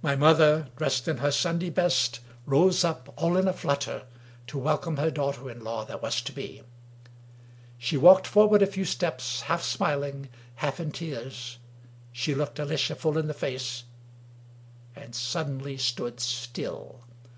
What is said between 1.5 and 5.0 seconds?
best, rose up, all in a flutter, to welcome